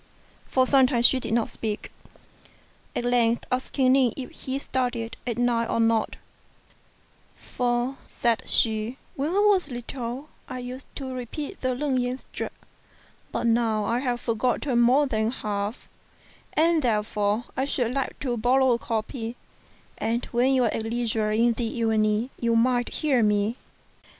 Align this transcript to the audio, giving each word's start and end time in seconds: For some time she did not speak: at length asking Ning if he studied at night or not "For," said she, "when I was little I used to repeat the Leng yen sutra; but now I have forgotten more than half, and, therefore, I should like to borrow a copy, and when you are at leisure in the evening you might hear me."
For 0.47 0.65
some 0.65 0.87
time 0.87 1.03
she 1.03 1.19
did 1.19 1.31
not 1.35 1.47
speak: 1.49 1.91
at 2.95 3.05
length 3.05 3.45
asking 3.51 3.91
Ning 3.91 4.11
if 4.17 4.31
he 4.31 4.57
studied 4.57 5.15
at 5.27 5.37
night 5.37 5.69
or 5.69 5.79
not 5.79 6.15
"For," 7.35 7.97
said 8.07 8.41
she, 8.47 8.97
"when 9.15 9.29
I 9.29 9.33
was 9.37 9.69
little 9.69 10.29
I 10.49 10.57
used 10.57 10.87
to 10.95 11.13
repeat 11.13 11.61
the 11.61 11.75
Leng 11.75 11.99
yen 11.99 12.17
sutra; 12.17 12.49
but 13.31 13.45
now 13.45 13.85
I 13.85 13.99
have 13.99 14.19
forgotten 14.21 14.81
more 14.81 15.05
than 15.05 15.29
half, 15.29 15.87
and, 16.53 16.81
therefore, 16.81 17.43
I 17.55 17.65
should 17.65 17.93
like 17.93 18.19
to 18.21 18.35
borrow 18.37 18.71
a 18.71 18.79
copy, 18.79 19.35
and 19.99 20.25
when 20.31 20.51
you 20.55 20.63
are 20.63 20.73
at 20.73 20.81
leisure 20.81 21.31
in 21.31 21.53
the 21.53 21.65
evening 21.77 22.31
you 22.39 22.55
might 22.55 22.89
hear 22.89 23.21
me." 23.21 23.55